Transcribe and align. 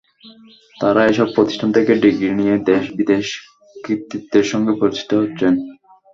তাঁরা 0.75 1.01
এসব 1.05 1.27
প্রতিষ্ঠান 1.35 1.69
থেকে 1.71 1.91
ডিগ্রি 2.03 2.29
নিয়ে 2.39 2.55
দেশ-বিদেশে 2.69 3.37
কৃতিত্বের 3.75 4.45
সঙ্গে 4.51 4.73
প্রতিষ্ঠিত 4.79 5.11
হচ্ছেন। 5.21 5.53